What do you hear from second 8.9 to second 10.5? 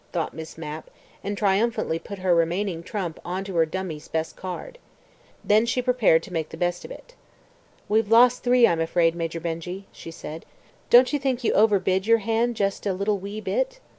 Major Benjy," she said.